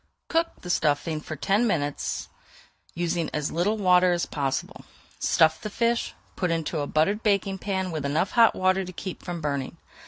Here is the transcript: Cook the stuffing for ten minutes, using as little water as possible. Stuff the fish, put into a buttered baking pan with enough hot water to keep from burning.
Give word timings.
Cook 0.29 0.61
the 0.61 0.71
stuffing 0.71 1.21
for 1.21 1.35
ten 1.35 1.67
minutes, 1.67 2.27
using 2.95 3.29
as 3.35 3.51
little 3.51 3.77
water 3.77 4.11
as 4.13 4.25
possible. 4.25 4.83
Stuff 5.19 5.61
the 5.61 5.69
fish, 5.69 6.15
put 6.35 6.49
into 6.49 6.79
a 6.79 6.87
buttered 6.87 7.21
baking 7.21 7.59
pan 7.59 7.91
with 7.91 8.03
enough 8.03 8.31
hot 8.31 8.55
water 8.55 8.83
to 8.83 8.93
keep 8.93 9.21
from 9.21 9.41
burning. 9.41 9.77